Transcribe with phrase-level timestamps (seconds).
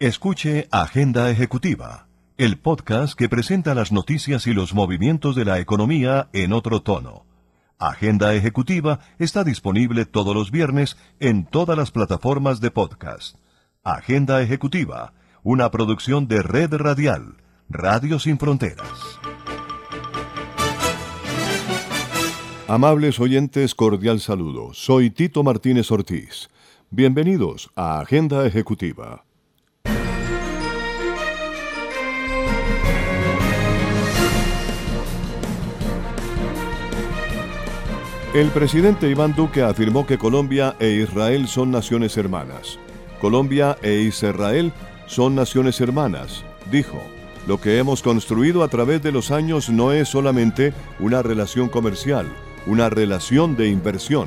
[0.00, 6.30] Escuche Agenda Ejecutiva, el podcast que presenta las noticias y los movimientos de la economía
[6.32, 7.26] en otro tono.
[7.78, 13.36] Agenda Ejecutiva está disponible todos los viernes en todas las plataformas de podcast.
[13.84, 15.12] Agenda Ejecutiva,
[15.44, 17.36] una producción de Red Radial,
[17.68, 19.20] Radio Sin Fronteras.
[22.66, 24.74] Amables oyentes, cordial saludo.
[24.74, 26.48] Soy Tito Martínez Ortiz.
[26.90, 29.23] Bienvenidos a Agenda Ejecutiva.
[38.34, 42.80] El presidente Iván Duque afirmó que Colombia e Israel son naciones hermanas.
[43.20, 44.72] Colombia e Israel
[45.06, 46.98] son naciones hermanas, dijo.
[47.46, 52.26] Lo que hemos construido a través de los años no es solamente una relación comercial,
[52.66, 54.26] una relación de inversión.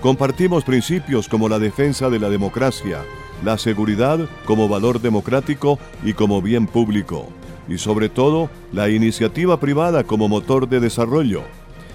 [0.00, 3.02] Compartimos principios como la defensa de la democracia,
[3.44, 7.26] la seguridad como valor democrático y como bien público,
[7.68, 11.42] y sobre todo la iniciativa privada como motor de desarrollo.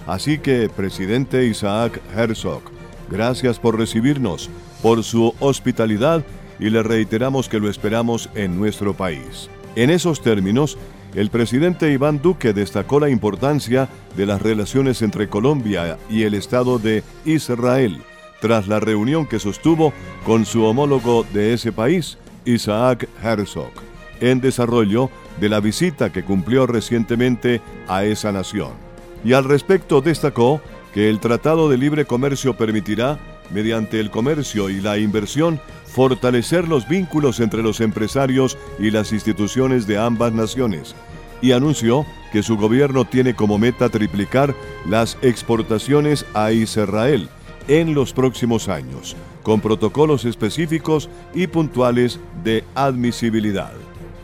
[0.07, 2.61] Así que, presidente Isaac Herzog,
[3.09, 4.49] gracias por recibirnos,
[4.81, 6.23] por su hospitalidad
[6.59, 9.49] y le reiteramos que lo esperamos en nuestro país.
[9.75, 10.77] En esos términos,
[11.15, 16.77] el presidente Iván Duque destacó la importancia de las relaciones entre Colombia y el Estado
[16.77, 18.01] de Israel,
[18.41, 19.91] tras la reunión que sostuvo
[20.25, 23.71] con su homólogo de ese país, Isaac Herzog,
[24.19, 25.09] en desarrollo
[25.39, 28.84] de la visita que cumplió recientemente a esa nación
[29.25, 30.61] y al respecto destacó
[30.93, 33.19] que el Tratado de Libre Comercio permitirá,
[33.51, 39.87] mediante el comercio y la inversión, fortalecer los vínculos entre los empresarios y las instituciones
[39.87, 40.95] de ambas naciones,
[41.41, 44.55] y anunció que su gobierno tiene como meta triplicar
[44.87, 47.27] las exportaciones a Israel
[47.67, 53.73] en los próximos años, con protocolos específicos y puntuales de admisibilidad.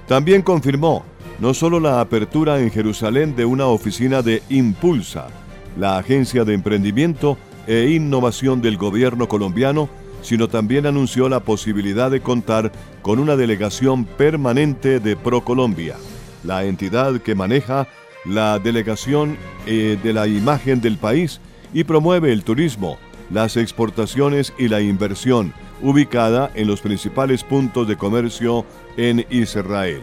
[0.08, 1.06] También confirmó
[1.42, 5.28] no solo la apertura en Jerusalén de una oficina de Impulsa,
[5.76, 7.36] la agencia de emprendimiento
[7.66, 9.90] e innovación del gobierno colombiano,
[10.22, 12.72] sino también anunció la posibilidad de contar
[13.02, 15.96] con una delegación permanente de ProColombia,
[16.44, 17.88] la entidad que maneja
[18.24, 19.36] la delegación
[19.66, 21.42] eh, de la imagen del país
[21.74, 23.00] y promueve el turismo,
[23.32, 28.64] las exportaciones y la inversión, ubicada en los principales puntos de comercio
[28.96, 30.02] en Israel.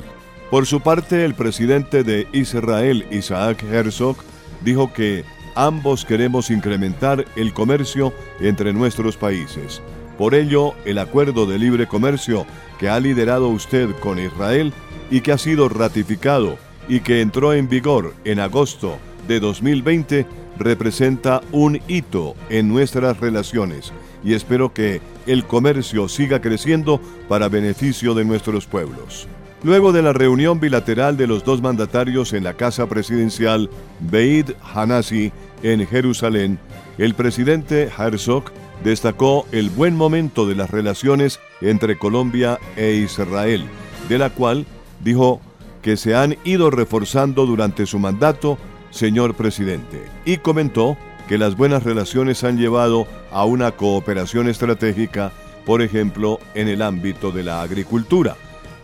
[0.51, 4.17] Por su parte, el presidente de Israel, Isaac Herzog,
[4.65, 9.83] dijo que ambos queremos incrementar el comercio entre nuestros países.
[10.17, 12.47] Por ello, el acuerdo de libre comercio
[12.79, 14.73] que ha liderado usted con Israel
[15.11, 16.57] y que ha sido ratificado
[16.89, 18.97] y que entró en vigor en agosto
[19.29, 20.27] de 2020
[20.59, 23.93] representa un hito en nuestras relaciones
[24.25, 29.29] y espero que el comercio siga creciendo para beneficio de nuestros pueblos.
[29.65, 35.33] Luego de la reunión bilateral de los dos mandatarios en la Casa Presidencial Beit Hanasi
[35.65, 36.61] en Jerusalén,
[36.97, 38.45] el presidente Herzog
[38.85, 43.65] destacó el buen momento de las relaciones entre Colombia e Israel,
[44.09, 44.65] de la cual
[45.03, 45.41] dijo
[45.83, 48.59] que se han ido reforzando durante su mandato,
[48.91, 50.97] señor presidente, y comentó
[51.29, 55.33] que las buenas relaciones han llevado a una cooperación estratégica,
[55.67, 58.37] por ejemplo, en el ámbito de la agricultura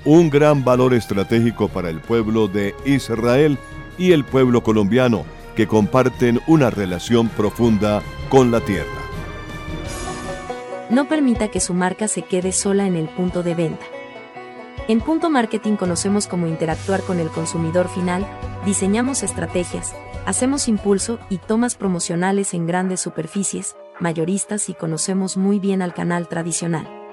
[0.05, 3.59] un gran valor estratégico para el pueblo de Israel
[3.97, 5.25] y el pueblo colombiano,
[5.57, 8.91] que comparten una relación profunda con la tierra.
[10.91, 13.87] No permita que su marca se quede sola en el punto de venta.
[14.87, 18.27] En Punto Marketing conocemos cómo interactuar con el consumidor final,
[18.67, 19.95] diseñamos estrategias,
[20.27, 26.29] hacemos impulso y tomas promocionales en grandes superficies, mayoristas y conocemos muy bien al canal
[26.29, 27.04] tradicional.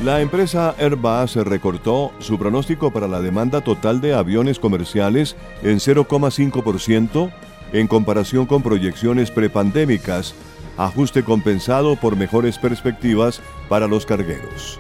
[0.05, 7.31] La empresa Airbus recortó su pronóstico para la demanda total de aviones comerciales en 0,5%
[7.73, 10.35] en comparación con proyecciones prepandémicas,
[10.77, 14.79] ajuste compensado por mejores perspectivas para los cargueros.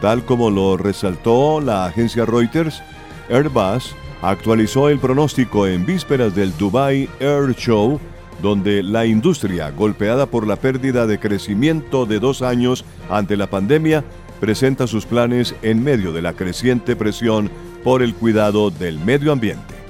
[0.00, 2.82] Tal como lo resaltó la agencia Reuters,
[3.30, 8.00] Airbus actualizó el pronóstico en vísperas del Dubai Air Show,
[8.40, 14.04] donde la industria, golpeada por la pérdida de crecimiento de dos años ante la pandemia,
[14.40, 17.48] presenta sus planes en medio de la creciente presión
[17.84, 19.81] por el cuidado del medio ambiente.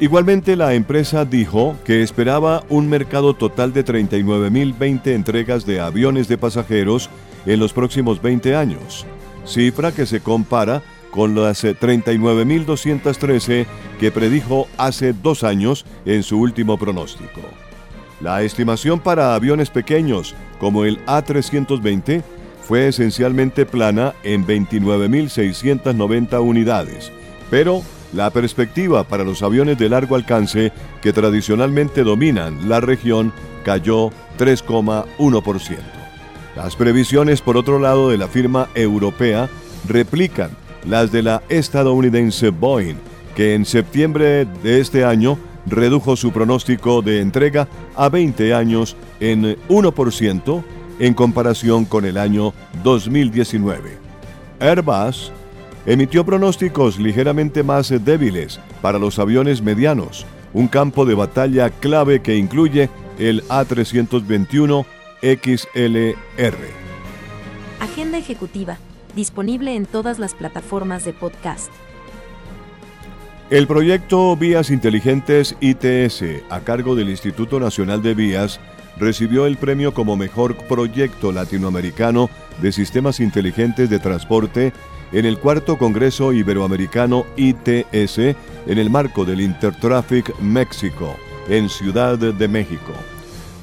[0.00, 6.36] Igualmente, la empresa dijo que esperaba un mercado total de 39.020 entregas de aviones de
[6.36, 7.08] pasajeros
[7.46, 9.06] en los próximos 20 años,
[9.46, 10.82] cifra que se compara
[11.12, 13.66] con las 39.213 eh,
[14.00, 17.40] que predijo hace dos años en su último pronóstico.
[18.20, 22.24] La estimación para aviones pequeños como el A320
[22.62, 27.12] fue esencialmente plana en 29.690 unidades,
[27.48, 27.82] pero
[28.14, 30.72] la perspectiva para los aviones de largo alcance
[31.02, 33.32] que tradicionalmente dominan la región
[33.64, 35.78] cayó 3,1%.
[36.56, 39.48] Las previsiones, por otro lado, de la firma europea
[39.88, 40.50] replican
[40.86, 42.96] las de la estadounidense Boeing,
[43.34, 49.56] que en septiembre de este año redujo su pronóstico de entrega a 20 años en
[49.68, 50.62] 1%
[51.00, 52.52] en comparación con el año
[52.84, 53.98] 2019.
[54.60, 55.32] Airbus
[55.86, 62.36] emitió pronósticos ligeramente más débiles para los aviones medianos, un campo de batalla clave que
[62.36, 62.88] incluye
[63.18, 64.84] el A321
[65.22, 66.56] XLR.
[67.80, 68.78] Agenda ejecutiva,
[69.14, 71.70] disponible en todas las plataformas de podcast.
[73.50, 78.58] El proyecto Vías Inteligentes ITS, a cargo del Instituto Nacional de Vías,
[78.96, 82.30] recibió el premio como mejor proyecto latinoamericano
[82.62, 84.72] de sistemas inteligentes de transporte
[85.14, 91.14] en el cuarto Congreso Iberoamericano ITS en el marco del Intertraffic México,
[91.48, 92.92] en Ciudad de México.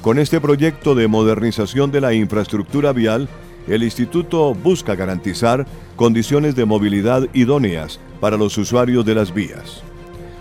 [0.00, 3.28] Con este proyecto de modernización de la infraestructura vial,
[3.68, 9.82] el instituto busca garantizar condiciones de movilidad idóneas para los usuarios de las vías.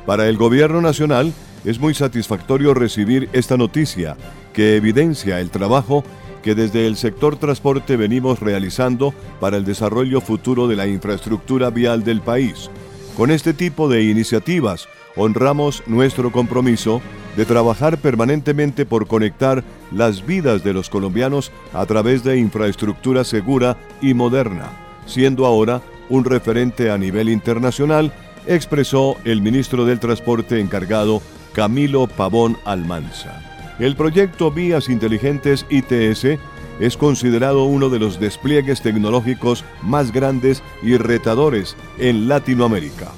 [0.06, 1.34] Para el Gobierno Nacional
[1.66, 4.16] es muy satisfactorio recibir esta noticia
[4.54, 6.06] que evidencia el trabajo
[6.44, 12.04] que desde el sector transporte venimos realizando para el desarrollo futuro de la infraestructura vial
[12.04, 12.70] del país.
[13.16, 17.02] Con este tipo de iniciativas honramos nuestro compromiso
[17.36, 23.78] de trabajar permanentemente por conectar las vidas de los colombianos a través de infraestructura segura
[24.02, 24.72] y moderna,
[25.06, 28.14] siendo ahora un referente a nivel internacional,
[28.48, 31.22] expresó el ministro del Transporte encargado
[31.54, 33.51] Camilo Pavón Almanza.
[33.82, 36.38] El proyecto Vías Inteligentes ITS
[36.80, 43.12] es considerado uno de los despliegues tecnológicos más grandes y retadores en Latinoamérica.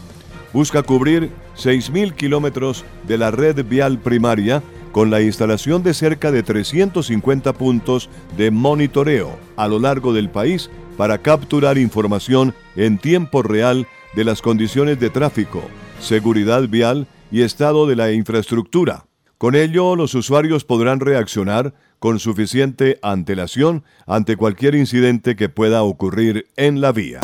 [0.54, 4.64] Busca cubrir 6.000 kilómetros de la red vial primaria
[4.94, 10.70] con la instalación de cerca de 350 puntos de monitoreo a lo largo del país
[10.96, 13.86] para capturar información en tiempo real
[14.16, 15.62] de las condiciones de tráfico,
[16.00, 19.04] seguridad vial y estado de la infraestructura
[19.44, 26.48] con ello, los usuarios podrán reaccionar con suficiente antelación ante cualquier incidente que pueda ocurrir
[26.56, 27.20] en la vía.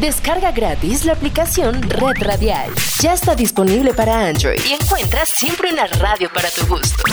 [0.00, 2.70] Descarga gratis la aplicación Red Radial.
[3.02, 7.04] Ya está disponible para Android y encuentras siempre una radio para tu gusto.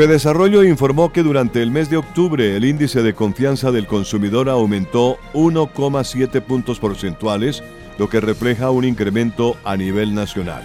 [0.00, 5.18] Fedesarrollo informó que durante el mes de octubre el índice de confianza del consumidor aumentó
[5.34, 7.62] 1,7 puntos porcentuales,
[7.98, 10.64] lo que refleja un incremento a nivel nacional.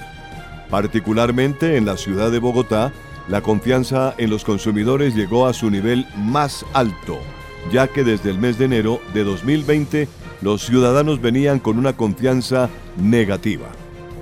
[0.70, 2.94] Particularmente en la ciudad de Bogotá,
[3.28, 7.20] la confianza en los consumidores llegó a su nivel más alto,
[7.74, 10.08] ya que desde el mes de enero de 2020
[10.44, 13.68] los ciudadanos venían con una confianza negativa.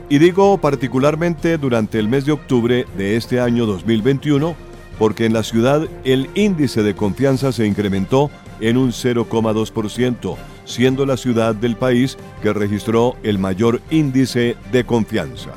[0.09, 5.43] Y digo particularmente durante el mes de octubre de este año 2021, porque en la
[5.43, 10.35] ciudad el índice de confianza se incrementó en un 0,2%,
[10.65, 15.51] siendo la ciudad del país que registró el mayor índice de confianza,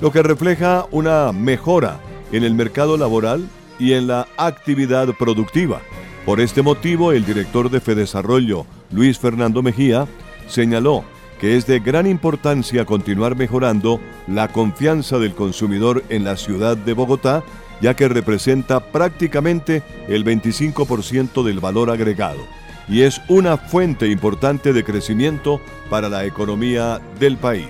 [0.00, 2.00] lo que refleja una mejora
[2.32, 5.80] en el mercado laboral y en la actividad productiva.
[6.24, 10.06] Por este motivo, el director de Fedesarrollo, Luis Fernando Mejía,
[10.48, 11.04] señaló
[11.40, 16.94] que es de gran importancia continuar mejorando la confianza del consumidor en la ciudad de
[16.94, 17.42] Bogotá
[17.80, 22.40] ya que representa prácticamente el 25% del valor agregado
[22.88, 27.68] y es una fuente importante de crecimiento para la economía del país.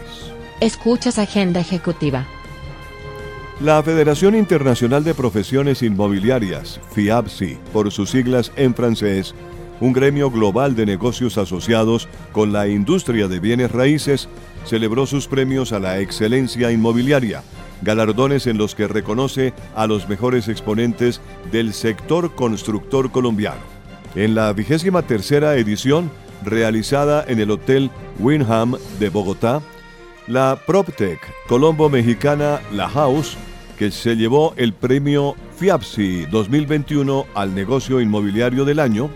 [0.61, 2.26] Escuchas Agenda Ejecutiva.
[3.61, 9.34] La Federación Internacional de Profesiones Inmobiliarias, FIAPSI, por sus siglas en francés,
[9.80, 14.28] un gremio global de negocios asociados con la industria de bienes raíces,
[14.64, 17.42] celebró sus premios a la excelencia inmobiliaria
[17.84, 21.20] galardones en los que reconoce a los mejores exponentes
[21.52, 23.60] del sector constructor colombiano.
[24.14, 26.10] En la vigésima tercera edición,
[26.42, 29.60] realizada en el Hotel Winham de Bogotá,
[30.26, 33.36] la PropTech Colombo Mexicana La House,
[33.78, 39.10] que se llevó el premio FIAPSI 2021 al negocio inmobiliario del año,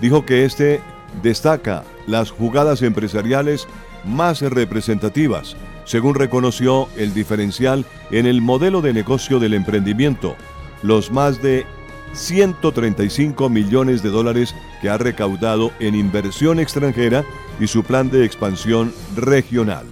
[0.00, 0.80] dijo que este
[1.22, 3.66] destaca las jugadas empresariales
[4.04, 10.36] más representativas, según reconoció el diferencial en el modelo de negocio del emprendimiento,
[10.82, 11.66] los más de
[12.14, 17.24] 135 millones de dólares que ha recaudado en inversión extranjera
[17.60, 19.84] y su plan de expansión regional.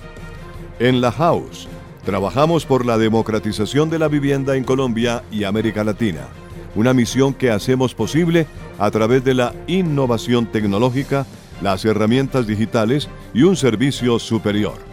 [0.79, 1.69] En La House,
[2.05, 6.29] trabajamos por la democratización de la vivienda en Colombia y América Latina,
[6.75, 8.47] una misión que hacemos posible
[8.79, 11.27] a través de la innovación tecnológica,
[11.61, 14.92] las herramientas digitales y un servicio superior.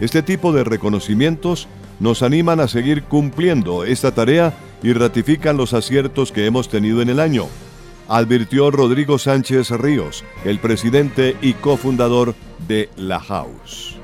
[0.00, 1.68] Este tipo de reconocimientos
[2.00, 7.08] nos animan a seguir cumpliendo esta tarea y ratifican los aciertos que hemos tenido en
[7.08, 7.46] el año,
[8.08, 12.34] advirtió Rodrigo Sánchez Ríos, el presidente y cofundador
[12.68, 13.96] de La House.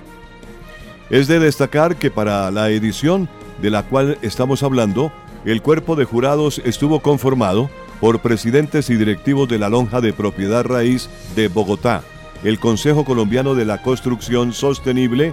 [1.10, 3.28] Es de destacar que para la edición
[3.60, 5.12] de la cual estamos hablando,
[5.44, 7.68] el cuerpo de jurados estuvo conformado
[8.00, 12.02] por presidentes y directivos de la Lonja de Propiedad Raíz de Bogotá,
[12.44, 15.32] el Consejo Colombiano de la Construcción Sostenible,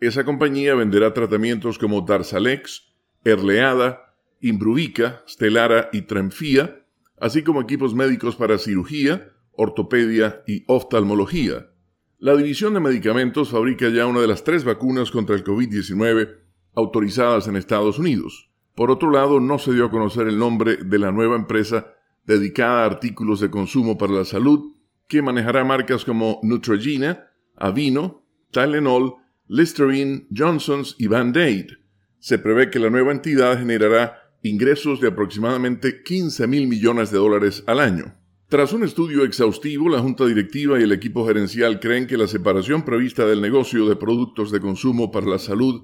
[0.00, 6.86] Esa compañía venderá tratamientos como Darzalex, Erleada, Imbruvica, Stelara y Tremfía,
[7.20, 11.70] así como equipos médicos para cirugía, ortopedia y oftalmología.
[12.18, 16.36] La división de medicamentos fabrica ya una de las tres vacunas contra el COVID-19
[16.74, 18.47] autorizadas en Estados Unidos.
[18.78, 22.84] Por otro lado, no se dio a conocer el nombre de la nueva empresa dedicada
[22.84, 24.72] a artículos de consumo para la salud,
[25.08, 29.16] que manejará marcas como Neutrogena, Avino, Tylenol,
[29.48, 31.72] Listerine, Johnson's y Band-Aid.
[32.20, 37.64] Se prevé que la nueva entidad generará ingresos de aproximadamente 15 mil millones de dólares
[37.66, 38.14] al año.
[38.48, 42.84] Tras un estudio exhaustivo, la Junta Directiva y el equipo gerencial creen que la separación
[42.84, 45.82] prevista del negocio de productos de consumo para la salud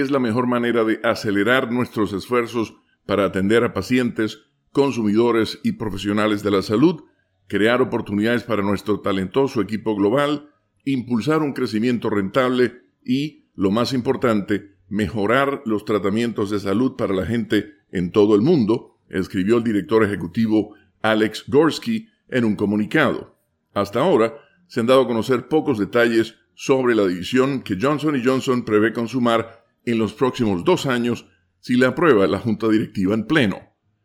[0.00, 2.74] es la mejor manera de acelerar nuestros esfuerzos
[3.06, 4.40] para atender a pacientes,
[4.72, 7.04] consumidores y profesionales de la salud,
[7.46, 10.48] crear oportunidades para nuestro talentoso equipo global,
[10.84, 17.26] impulsar un crecimiento rentable y, lo más importante, mejorar los tratamientos de salud para la
[17.26, 23.36] gente en todo el mundo, escribió el director ejecutivo Alex Gorsky en un comunicado.
[23.74, 24.34] Hasta ahora
[24.66, 29.61] se han dado a conocer pocos detalles sobre la división que Johnson Johnson prevé consumar
[29.84, 31.26] en los próximos dos años
[31.60, 33.58] si le aprueba la Junta Directiva en pleno.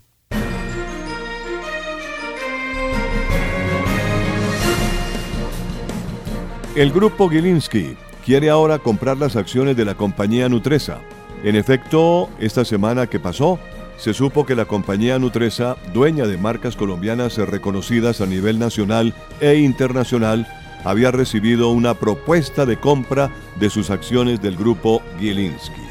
[6.76, 7.96] El grupo Gilinski
[8.26, 11.00] quiere ahora comprar las acciones de la compañía Nutresa
[11.44, 13.60] en efecto, esta semana que pasó,
[13.98, 19.56] se supo que la compañía Nutresa, dueña de marcas colombianas reconocidas a nivel nacional e
[19.56, 20.48] internacional,
[20.84, 25.82] había recibido una propuesta de compra de sus acciones del grupo Gilinski.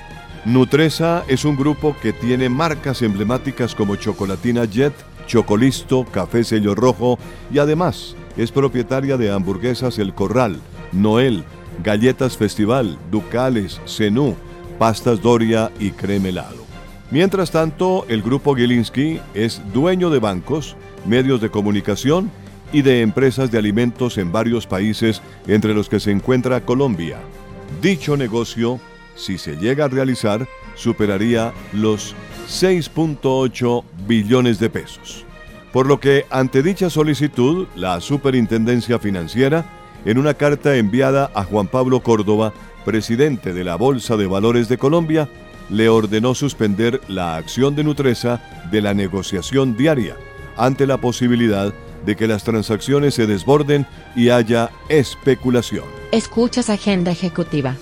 [0.44, 4.92] Nutresa es un grupo que tiene marcas emblemáticas como Chocolatina Jet,
[5.26, 7.18] Chocolisto, Café Sello Rojo
[7.52, 10.58] y además es propietaria de hamburguesas El Corral,
[10.92, 11.44] Noel,
[11.82, 14.36] Galletas Festival, Ducales, Zenú,
[14.78, 16.64] pastas Doria y creme helado.
[17.10, 20.76] Mientras tanto, el grupo Gilinski es dueño de bancos,
[21.06, 22.30] medios de comunicación
[22.72, 27.18] y de empresas de alimentos en varios países, entre los que se encuentra Colombia.
[27.80, 28.80] Dicho negocio,
[29.14, 32.16] si se llega a realizar, superaría los
[32.48, 35.24] 6.8 billones de pesos.
[35.72, 39.64] Por lo que, ante dicha solicitud, la Superintendencia Financiera,
[40.04, 42.52] en una carta enviada a Juan Pablo Córdoba,
[42.84, 45.28] presidente de la Bolsa de Valores de Colombia,
[45.70, 50.16] le ordenó suspender la acción de Nutresa de la negociación diaria
[50.56, 51.72] ante la posibilidad
[52.04, 55.84] de que las transacciones se desborden y haya especulación.
[56.12, 57.76] Escuchas Agenda Ejecutiva.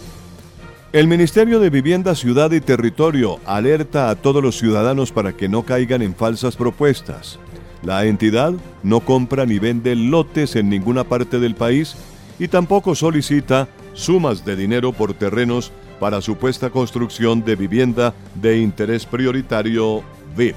[0.93, 5.65] El Ministerio de Vivienda, Ciudad y Territorio alerta a todos los ciudadanos para que no
[5.65, 7.39] caigan en falsas propuestas.
[7.83, 8.53] La entidad
[8.83, 11.97] no compra ni vende lotes en ninguna parte del país
[12.43, 15.71] y tampoco solicita sumas de dinero por terrenos
[16.01, 20.03] para supuesta construcción de vivienda de interés prioritario
[20.37, 20.57] VIP.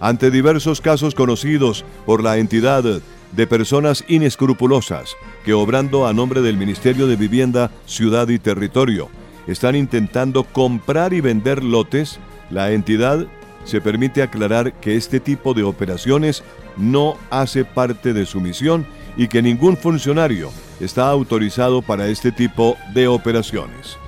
[0.00, 5.14] Ante diversos casos conocidos por la entidad de personas inescrupulosas
[5.44, 9.08] que obrando a nombre del Ministerio de Vivienda, Ciudad y Territorio
[9.46, 12.18] están intentando comprar y vender lotes,
[12.50, 13.28] la entidad
[13.64, 16.42] se permite aclarar que este tipo de operaciones
[16.76, 18.84] no hace parte de su misión
[19.16, 20.50] y que ningún funcionario
[20.80, 23.98] está autorizado para este tipo de operaciones.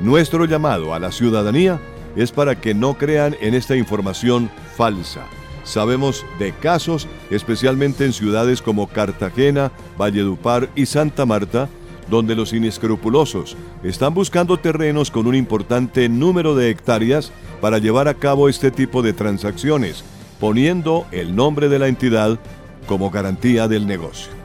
[0.00, 1.80] Nuestro llamado a la ciudadanía
[2.16, 5.26] es para que no crean en esta información falsa.
[5.64, 11.68] Sabemos de casos, especialmente en ciudades como Cartagena, Valledupar y Santa Marta,
[12.10, 18.14] donde los inescrupulosos están buscando terrenos con un importante número de hectáreas para llevar a
[18.14, 20.04] cabo este tipo de transacciones,
[20.40, 22.40] poniendo el nombre de la entidad
[22.86, 24.41] como garantía del negocio.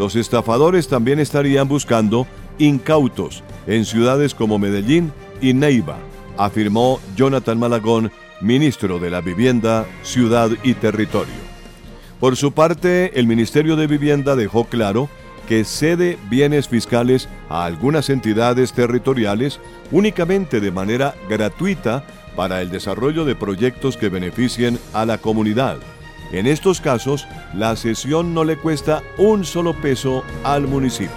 [0.00, 2.26] Los estafadores también estarían buscando
[2.58, 5.98] incautos en ciudades como Medellín y Neiva,
[6.38, 11.34] afirmó Jonathan Malagón, ministro de la Vivienda, Ciudad y Territorio.
[12.18, 15.10] Por su parte, el Ministerio de Vivienda dejó claro
[15.46, 19.60] que cede bienes fiscales a algunas entidades territoriales
[19.92, 25.76] únicamente de manera gratuita para el desarrollo de proyectos que beneficien a la comunidad.
[26.32, 31.10] En estos casos, la cesión no le cuesta un solo peso al municipio.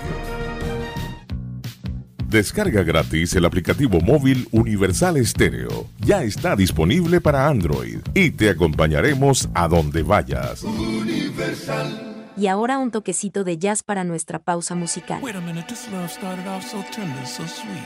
[2.28, 5.86] Descarga gratis el aplicativo móvil Universal Estéreo.
[6.00, 10.64] Ya está disponible para Android y te acompañaremos a donde vayas.
[10.64, 12.14] Universal.
[12.36, 15.22] Y ahora un toquecito de jazz para nuestra pausa musical.
[15.22, 17.84] Wait a minute, this love started off so tender, so sweet.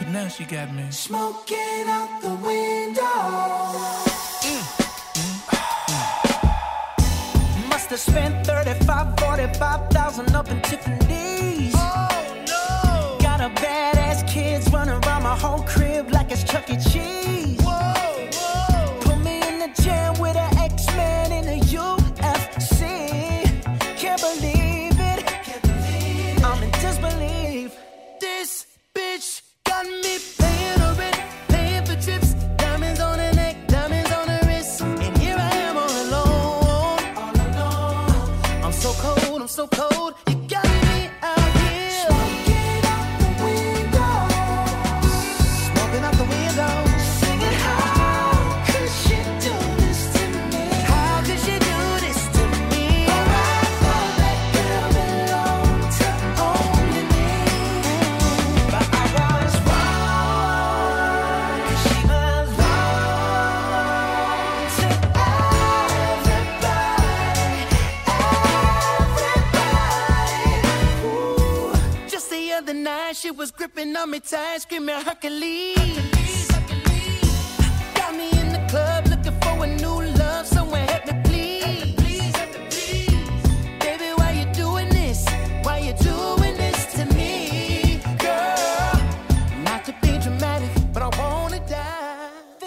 [0.00, 4.09] But now she got me smoking out the window.
[7.90, 11.72] Have spent 35, 45,000 up in Tiffany's.
[11.74, 13.18] Oh no!
[13.20, 16.76] Got a badass kids running around my whole crib like it's Chuck E.
[16.76, 16.89] Cheese.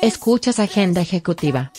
[0.03, 1.71] Escuchas Agenda Ejecutiva.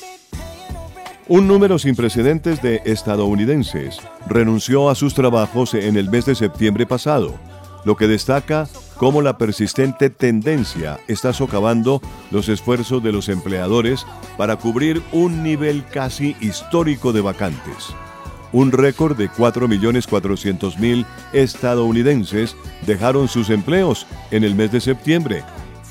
[1.29, 6.87] Un número sin precedentes de estadounidenses renunció a sus trabajos en el mes de septiembre
[6.87, 7.35] pasado,
[7.85, 14.57] lo que destaca cómo la persistente tendencia está socavando los esfuerzos de los empleadores para
[14.57, 17.95] cubrir un nivel casi histórico de vacantes.
[18.53, 25.43] Un récord de 4.400.000 estadounidenses dejaron sus empleos en el mes de septiembre,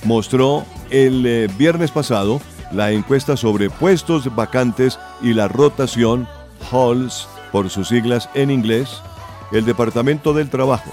[0.05, 2.39] mostró el eh, viernes pasado
[2.71, 6.27] la encuesta sobre puestos vacantes y la rotación,
[6.71, 9.01] HALS por sus siglas en inglés,
[9.51, 10.91] el Departamento del Trabajo.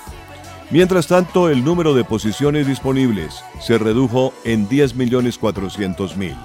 [0.71, 6.37] Mientras tanto, el número de posiciones disponibles se redujo en 10.400.000.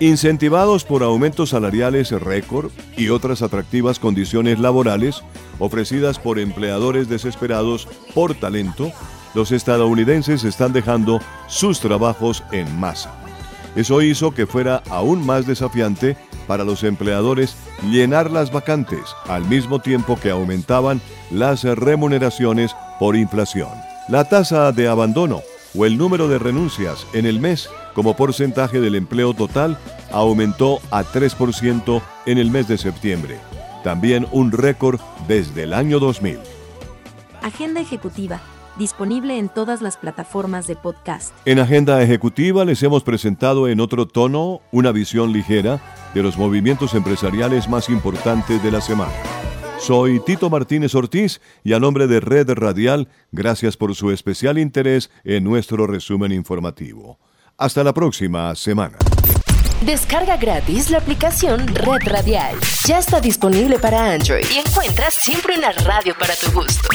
[0.00, 5.22] Incentivados por aumentos salariales récord y otras atractivas condiciones laborales
[5.60, 8.90] ofrecidas por empleadores desesperados por talento,
[9.34, 13.14] los estadounidenses están dejando sus trabajos en masa.
[13.76, 17.56] Eso hizo que fuera aún más desafiante para los empleadores
[17.90, 23.70] llenar las vacantes al mismo tiempo que aumentaban las remuneraciones por inflación.
[24.08, 25.42] La tasa de abandono
[25.76, 29.78] o el número de renuncias en el mes como porcentaje del empleo total
[30.12, 33.38] aumentó a 3% en el mes de septiembre,
[33.82, 36.38] también un récord desde el año 2000.
[37.42, 38.40] Agenda ejecutiva,
[38.76, 41.34] disponible en todas las plataformas de podcast.
[41.44, 45.80] En Agenda Ejecutiva les hemos presentado en otro tono una visión ligera
[46.14, 49.12] de los movimientos empresariales más importantes de la semana.
[49.78, 55.10] Soy Tito Martínez Ortiz y a nombre de Red Radial, gracias por su especial interés
[55.24, 57.18] en nuestro resumen informativo.
[57.58, 58.98] Hasta la próxima semana.
[59.84, 62.56] Descarga gratis la aplicación Red Radial.
[62.86, 66.88] Ya está disponible para Android y encuentras siempre una radio para tu gusto.